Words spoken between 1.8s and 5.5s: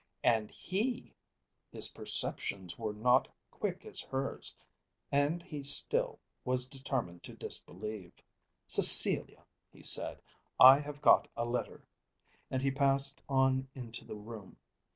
perceptions were not quick as hers, and